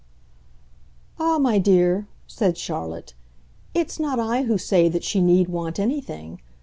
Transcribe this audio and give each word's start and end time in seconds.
"Ah, 1.19 1.37
my 1.37 1.59
dear," 1.59 2.07
said 2.25 2.57
Charlotte, 2.57 3.13
"it's 3.75 3.99
not 3.99 4.19
I 4.19 4.41
who 4.41 4.57
say 4.57 4.89
that 4.89 5.03
she 5.03 5.21
need 5.21 5.47
want 5.47 5.77
anything. 5.79 6.41